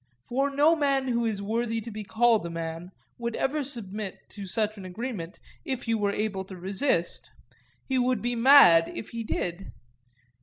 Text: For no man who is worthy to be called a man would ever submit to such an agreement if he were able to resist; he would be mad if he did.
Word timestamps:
For 0.23 0.49
no 0.49 0.75
man 0.75 1.09
who 1.09 1.27
is 1.27 1.43
worthy 1.43 1.79
to 1.81 1.91
be 1.91 2.03
called 2.03 2.43
a 2.43 2.49
man 2.49 2.89
would 3.19 3.35
ever 3.35 3.63
submit 3.63 4.17
to 4.29 4.47
such 4.47 4.75
an 4.75 4.83
agreement 4.83 5.39
if 5.63 5.83
he 5.83 5.93
were 5.93 6.09
able 6.09 6.43
to 6.45 6.57
resist; 6.57 7.29
he 7.87 7.99
would 7.99 8.19
be 8.19 8.35
mad 8.35 8.91
if 8.95 9.09
he 9.09 9.23
did. 9.23 9.71